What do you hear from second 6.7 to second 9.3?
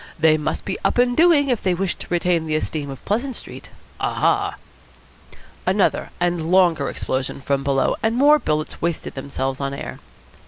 explosion from below, and more bullets wasted